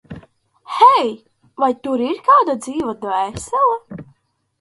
Hei, 0.77 1.03
vai 1.63 1.69
tur 1.87 2.01
ir 2.07 2.23
kāda 2.31 2.57
dzīva 2.63 2.95
dvēsele? 3.05 4.01